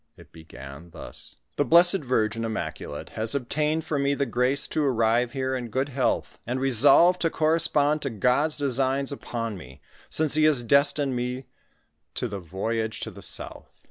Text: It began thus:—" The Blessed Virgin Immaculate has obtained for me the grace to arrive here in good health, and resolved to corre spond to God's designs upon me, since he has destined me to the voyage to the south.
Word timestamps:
It 0.17 0.31
began 0.31 0.89
thus:—" 0.89 1.35
The 1.57 1.63
Blessed 1.63 1.99
Virgin 1.99 2.43
Immaculate 2.43 3.09
has 3.09 3.35
obtained 3.35 3.85
for 3.85 3.99
me 3.99 4.15
the 4.15 4.25
grace 4.25 4.67
to 4.69 4.83
arrive 4.83 5.33
here 5.33 5.55
in 5.55 5.67
good 5.67 5.89
health, 5.89 6.39
and 6.47 6.59
resolved 6.59 7.21
to 7.21 7.29
corre 7.29 7.59
spond 7.59 8.01
to 8.01 8.09
God's 8.09 8.57
designs 8.57 9.11
upon 9.11 9.57
me, 9.59 9.79
since 10.09 10.33
he 10.33 10.45
has 10.45 10.63
destined 10.63 11.15
me 11.15 11.45
to 12.15 12.27
the 12.27 12.39
voyage 12.39 12.99
to 13.01 13.11
the 13.11 13.21
south. 13.21 13.79